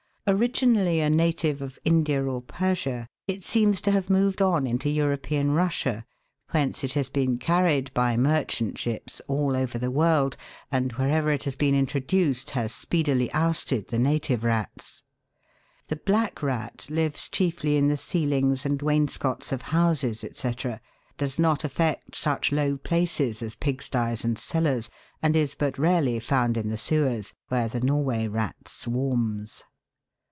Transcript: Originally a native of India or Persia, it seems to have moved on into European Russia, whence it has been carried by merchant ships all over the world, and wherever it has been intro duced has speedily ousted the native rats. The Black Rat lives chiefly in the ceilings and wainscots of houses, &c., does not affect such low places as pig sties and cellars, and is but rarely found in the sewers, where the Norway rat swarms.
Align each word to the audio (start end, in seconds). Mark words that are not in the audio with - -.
Originally 0.27 0.99
a 1.01 1.09
native 1.09 1.61
of 1.63 1.79
India 1.83 2.23
or 2.23 2.41
Persia, 2.43 3.07
it 3.27 3.43
seems 3.43 3.81
to 3.81 3.91
have 3.91 4.09
moved 4.09 4.41
on 4.41 4.65
into 4.67 4.87
European 4.87 5.51
Russia, 5.51 6.05
whence 6.51 6.83
it 6.85 6.93
has 6.93 7.09
been 7.09 7.37
carried 7.39 7.91
by 7.93 8.15
merchant 8.15 8.77
ships 8.77 9.19
all 9.27 9.57
over 9.57 9.77
the 9.79 9.89
world, 9.91 10.37
and 10.71 10.93
wherever 10.93 11.31
it 11.31 11.43
has 11.43 11.55
been 11.55 11.73
intro 11.75 11.99
duced 11.99 12.51
has 12.51 12.71
speedily 12.73 13.31
ousted 13.33 13.87
the 13.89 13.97
native 13.99 14.43
rats. 14.43 15.01
The 15.87 15.95
Black 15.97 16.41
Rat 16.43 16.85
lives 16.89 17.27
chiefly 17.27 17.75
in 17.75 17.87
the 17.89 17.97
ceilings 17.97 18.63
and 18.65 18.79
wainscots 18.81 19.51
of 19.51 19.63
houses, 19.63 20.23
&c., 20.33 20.51
does 21.17 21.39
not 21.39 21.63
affect 21.65 22.13
such 22.15 22.51
low 22.53 22.77
places 22.77 23.41
as 23.41 23.55
pig 23.55 23.81
sties 23.81 24.23
and 24.23 24.37
cellars, 24.37 24.87
and 25.21 25.35
is 25.35 25.55
but 25.55 25.79
rarely 25.79 26.19
found 26.19 26.55
in 26.57 26.69
the 26.69 26.77
sewers, 26.77 27.33
where 27.49 27.67
the 27.67 27.81
Norway 27.81 28.27
rat 28.27 28.67
swarms. 28.67 29.63